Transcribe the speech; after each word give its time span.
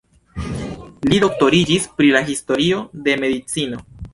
Li 1.11 1.19
doktoriĝis 1.25 1.87
pri 1.99 2.09
la 2.17 2.25
historio 2.31 2.81
de 3.09 3.19
medicino. 3.25 3.87